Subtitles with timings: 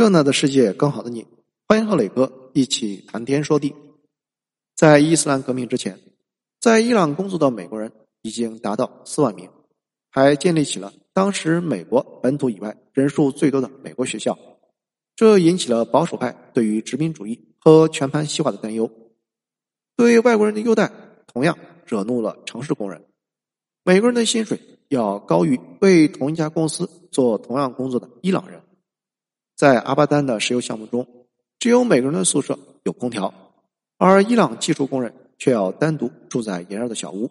[0.00, 1.26] 更大的世界，更好的你。
[1.68, 3.74] 欢迎和磊哥一起谈天说地。
[4.74, 6.00] 在伊斯兰革命之前，
[6.58, 7.92] 在伊朗工作的美国人
[8.22, 9.50] 已经达到四万名，
[10.08, 14.38] 还建立起了当时美国本土以外人数最多的美国学校。
[15.16, 18.90] 这引起了保守派对于殖民主义和全盘西化的担忧。
[19.98, 20.90] 对外国人的优待，
[21.26, 23.04] 同样惹怒了城市工人。
[23.84, 24.58] 美国人的薪水
[24.88, 28.62] 要高于为同一家公司做同样工作的伊朗人。
[29.60, 31.06] 在阿巴丹的石油项目中，
[31.58, 33.34] 只有每个人的宿舍有空调，
[33.98, 37.30] 而伊朗技术工人却要单独住在炎热的小屋。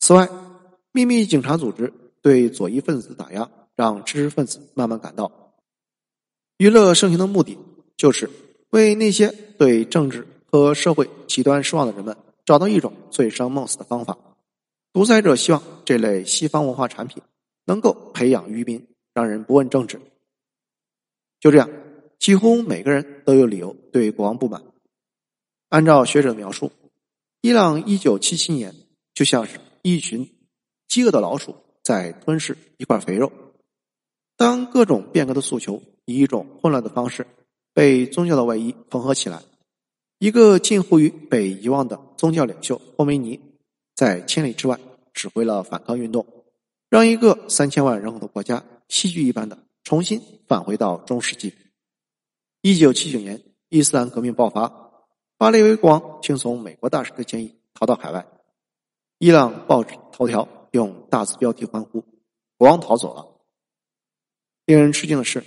[0.00, 0.28] 此外，
[0.92, 5.32] 秘密警察组织对左翼分子打压，让知识分子慢慢感到，
[6.58, 7.56] 娱乐盛行的目的
[7.96, 8.28] 就是
[8.68, 14.14] 为那些对政治和社会极端失望的人们找到一种醉生梦死的方法。
[14.92, 17.22] 独裁者希望这类西方文化产品
[17.64, 19.98] 能够培养愚民，让人不问政治。
[21.40, 21.68] 就这样，
[22.18, 24.62] 几乎每个人都有理由对国王不满。
[25.70, 26.70] 按照学者的描述，
[27.40, 28.74] 伊朗一九七七年
[29.14, 30.28] 就像是一群
[30.86, 33.32] 饥饿的老鼠在吞噬一块肥肉。
[34.36, 37.26] 当各种变革的诉求以一种混乱的方式
[37.72, 39.42] 被宗教的外衣缝合起来，
[40.18, 43.40] 一个近乎于被遗忘的宗教领袖霍梅尼
[43.94, 44.78] 在千里之外
[45.14, 46.26] 指挥了反抗运动，
[46.90, 49.56] 让一个三千万人口的国家戏剧一般的。
[49.90, 51.52] 重新返回到中世纪。
[52.60, 54.92] 一九七九年，伊斯兰革命爆发，
[55.36, 58.24] 巴列维国王听从美国大使的建议逃到海外。
[59.18, 62.04] 伊朗报纸头条用大字标题欢呼
[62.56, 63.26] ：“国王逃走了。”
[64.64, 65.42] 令人吃惊的是，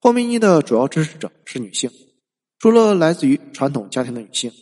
[0.00, 1.90] 霍梅尼的主要支持者是女性，
[2.60, 4.52] 除了来自于传统家庭的女性，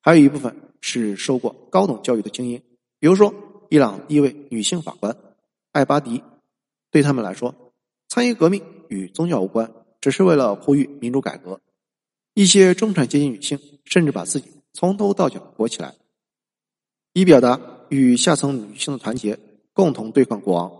[0.00, 2.62] 还有一部分是受过高等教育的精英，
[3.00, 3.34] 比如说
[3.68, 5.16] 伊朗第一位女性法官
[5.72, 6.22] 艾巴迪。
[6.92, 7.69] 对他们来说，
[8.10, 11.60] 参与革命与宗教无关，只是为了呼吁民主改革。
[12.34, 15.94] 一些中产阶级女性甚至把自己从头到脚裹起来，
[17.12, 19.38] 以表达与下层女性的团结，
[19.72, 20.72] 共同对抗国王。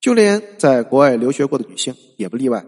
[0.00, 2.64] 就连在国外留学过的女性也不例外。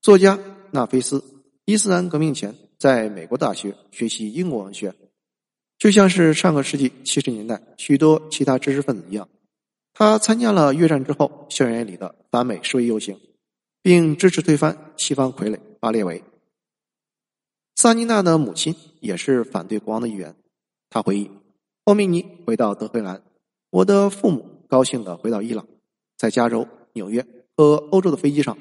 [0.00, 0.38] 作家
[0.70, 1.22] 纳菲斯，
[1.66, 4.94] 伊斯兰革命前在美国大学学习英国文学，
[5.78, 9.28] 就像是上个世纪七十年代许多其他知识分子一样。
[9.98, 13.18] 他参加了越战之后校园里的反美示威游行，
[13.82, 16.22] 并支持推翻西方傀儡巴列维。
[17.74, 20.36] 萨尼娜的母亲也是反对国王的一员。
[20.88, 21.28] 他回忆，
[21.84, 23.20] 霍梅尼回到德黑兰，
[23.70, 25.66] 我的父母高兴地回到伊朗，
[26.16, 27.26] 在加州、纽约
[27.56, 28.56] 和欧洲的飞机上，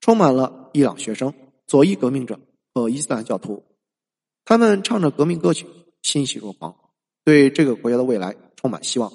[0.00, 1.32] 充满了伊朗学生、
[1.68, 2.40] 左翼革命者
[2.74, 3.62] 和伊斯兰教徒。
[4.44, 5.64] 他们唱着革命歌曲，
[6.02, 6.74] 欣喜若狂，
[7.24, 9.12] 对这个国家的未来充满希望。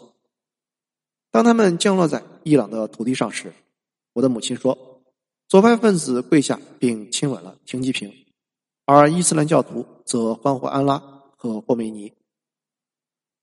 [1.38, 3.54] 当他们降落在伊朗的土地上时，
[4.14, 5.04] 我的母亲说
[5.48, 8.12] ：“左派分子跪下并亲吻了停机坪，
[8.86, 10.98] 而伊斯兰教徒则欢呼安拉
[11.36, 12.12] 和霍梅尼。”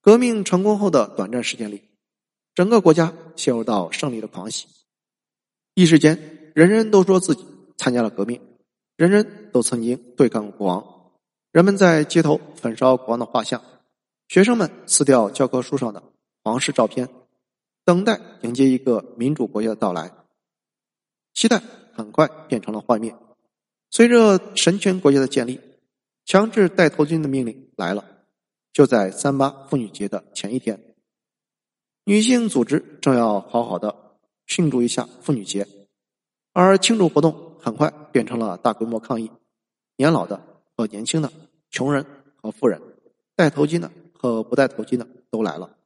[0.02, 1.82] 革命成功后的短暂时间里，
[2.52, 4.66] 整个国家陷入到胜利的狂喜，
[5.74, 7.46] 一时间，人人都说自己
[7.76, 8.40] 参加了革命，
[8.96, 10.84] 人人都曾经对抗国王，
[11.52, 13.62] 人们在街头焚烧国王的画像，
[14.26, 16.02] 学生们撕掉教科书上的
[16.42, 17.08] 皇室照片。
[17.84, 20.10] 等待迎接一个民主国家的到来，
[21.34, 21.62] 期待
[21.92, 23.14] 很快变成了幻灭。
[23.90, 25.60] 随着神权国家的建立，
[26.24, 28.04] 强制戴头巾的命令来了。
[28.72, 30.96] 就在三八妇女节的前一天，
[32.04, 34.16] 女性组织正要好好的
[34.46, 35.68] 庆祝一下妇女节，
[36.52, 39.30] 而庆祝活动很快变成了大规模抗议。
[39.96, 40.42] 年老的
[40.76, 41.30] 和年轻的，
[41.70, 42.82] 穷人和富人，
[43.36, 45.76] 戴头巾的和不戴头巾的都来了。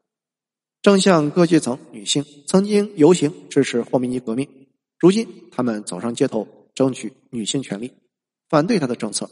[0.89, 4.49] 正像各阶层女性曾经游行支持霍梅尼革命，
[4.99, 7.93] 如今他们走上街头争取女性权利，
[8.49, 9.29] 反对他的政策。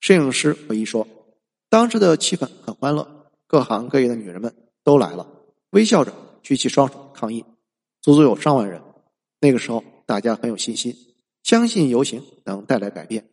[0.00, 1.06] 摄影师回忆说
[1.68, 5.28] ：“当时的气氛很欢乐，各行各业的女人们都来了，
[5.72, 7.44] 微笑着举起双手抗议，
[8.00, 8.80] 足足有上万人。
[9.38, 10.96] 那个时候，大家很有信心，
[11.42, 13.28] 相信游行能带来改变。”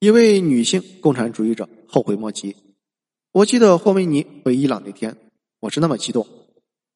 [0.00, 2.56] 一位女性共产主义者后悔莫及
[3.32, 5.14] ：“我记得霍梅尼回伊朗那天。”
[5.60, 6.26] 我是那么激动，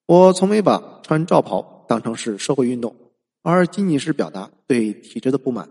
[0.07, 2.95] 我从没把穿罩袍当成是社会运动，
[3.43, 5.69] 而仅仅是表达对体制的不满。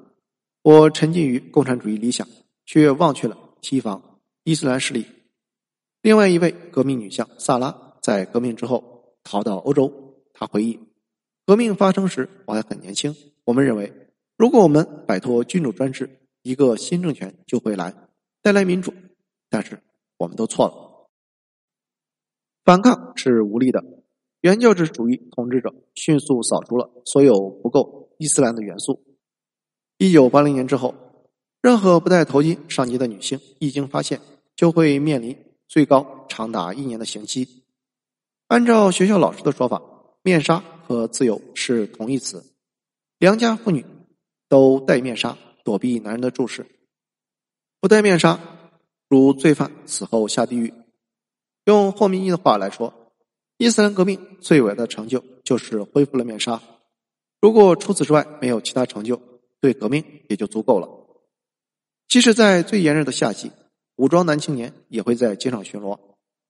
[0.64, 2.28] 我沉浸于共产主义理想，
[2.66, 5.06] 却忘却了提防伊斯兰势力。
[6.02, 10.16] 另外一位革命女将萨拉在革命之后逃到欧洲。
[10.34, 10.80] 她回忆，
[11.46, 13.16] 革命发生时我还很年轻。
[13.44, 13.92] 我们认为，
[14.38, 16.10] 如果我们摆脱君主专制，
[16.42, 17.94] 一个新政权就会来，
[18.42, 18.94] 带来民主。
[19.50, 19.80] 但是
[20.18, 20.89] 我们都错了。
[22.70, 23.84] 反抗是无力的，
[24.42, 29.04] 原教旨主义统治者迅速扫除了所有不够伊斯兰的元素。
[29.98, 30.94] 一九八零年之后，
[31.64, 34.22] 任何不戴头巾上街的女性，一经发现
[34.56, 35.36] 就会面临
[35.68, 37.64] 最高长达一年的刑期。
[38.50, 39.82] 按照学校老师的说法，
[40.22, 42.54] 面纱和自由是同义词。
[43.18, 43.84] 良家妇女
[44.48, 46.68] 都戴面纱，躲避男人的注视。
[47.82, 48.40] 不戴面纱，
[49.08, 50.72] 如罪犯死后下地狱。
[51.70, 52.92] 用霍明义的话来说，
[53.58, 56.60] 伊斯兰革命最伟大的成就就是恢复了面纱。
[57.40, 59.22] 如果除此之外没有其他成就，
[59.62, 60.90] 对革命也就足够了。
[62.08, 63.52] 即使在最炎热的夏季，
[63.98, 66.00] 武装男青年也会在街上巡逻。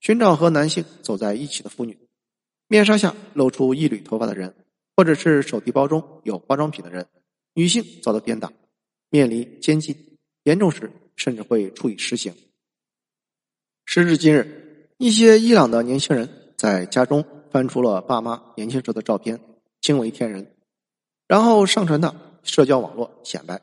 [0.00, 1.98] 寻找和男性走在一起的妇女，
[2.66, 4.54] 面纱下露出一缕头发的人，
[4.96, 7.06] 或者是手提包中有化妆品的人，
[7.52, 8.50] 女性遭到鞭打，
[9.10, 12.34] 面临监禁，严重时甚至会处以实刑。
[13.84, 14.59] 时至今日，
[15.02, 19.40] 一些伊朗的年轻人在家中翻出了爸妈年轻时的照片，
[19.80, 20.54] 惊为天人，
[21.26, 23.62] 然后上传到社交网络显摆。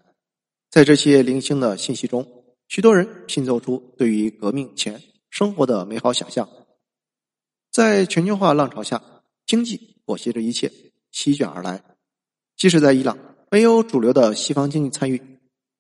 [0.72, 2.28] 在这些零星的信息中，
[2.68, 5.00] 许多人拼凑出对于革命前。
[5.30, 6.50] 生活的美好想象，
[7.72, 9.04] 在全球化浪潮下，
[9.45, 10.72] 经济裹挟着一切
[11.12, 11.84] 席卷而来。
[12.56, 13.16] 即使在伊朗，
[13.51, 15.22] 没有主流的西方经济参与，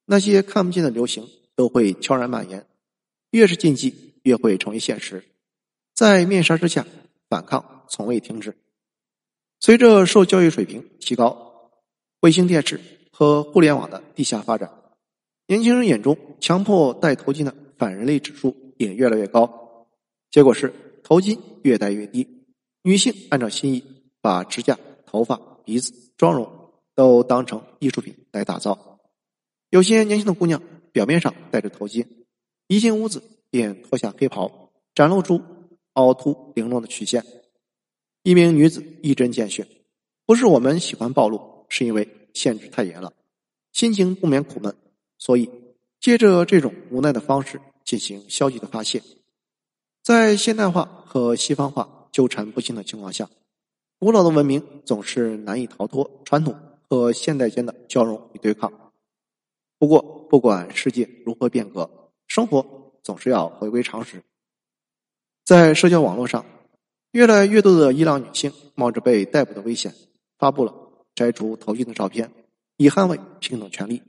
[0.05, 2.67] 那些看不见的流行都会悄然蔓延。
[3.31, 5.23] 越是禁忌，越会成为现实。
[5.97, 6.85] 在面纱之下，
[7.27, 8.55] 反抗从未停止。
[9.59, 11.71] 随着受教育水平提高，
[12.19, 12.79] 卫星电视
[13.09, 14.71] 和互联网的地下发展，
[15.47, 18.55] 年轻人眼中强迫戴头巾的反人类指数。
[18.77, 19.87] 也越来越高，
[20.29, 20.71] 结果是
[21.03, 22.45] 头巾越戴越低。
[22.83, 23.83] 女性按照心意
[24.21, 25.35] 把指甲、头发、
[25.65, 26.47] 鼻子、妆容
[26.93, 28.99] 都当成艺术品来打造。
[29.71, 30.61] 有些年轻的姑娘
[30.91, 32.05] 表面上戴着头巾，
[32.67, 35.41] 一进屋子便脱下黑袍，展露出
[35.97, 37.23] 凹凸玲珑的曲线。
[38.23, 39.67] 一名女子一针见血
[40.25, 43.13] ：“不是我们喜欢暴露，是因为限制太严了，
[43.71, 44.75] 心情不免苦闷，
[45.17, 45.49] 所以
[45.99, 49.01] 借着这种无奈的方式。”进行消极的发泄，
[50.03, 53.29] 在现代化和西方化纠缠不清的情况下，
[53.97, 56.53] 古老的文明总是难以逃脱传统
[56.89, 58.91] 和现代间的交融与对抗。
[59.79, 61.89] 不过，不管世界如何变革，
[62.27, 64.21] 生活总是要回归常识。
[65.47, 66.43] 在社交网络上，
[67.11, 69.95] 越来越多的伊朗女性冒着被逮捕的危险，
[70.37, 70.73] 发布了
[71.15, 72.29] 摘除头巾的照片，
[72.75, 74.03] 以捍卫平等权利。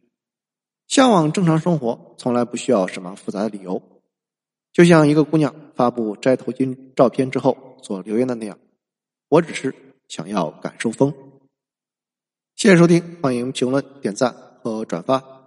[0.88, 3.80] 向往正常生活，从来不需要什么复杂的理由。
[4.72, 8.58] 就像一个姑娘发布摘头巾照片之后所留言的那样
[9.30, 9.72] ：“我只是
[10.08, 11.14] 想要感受风。”
[12.58, 15.37] 谢谢收听，欢迎评论、点赞和转发。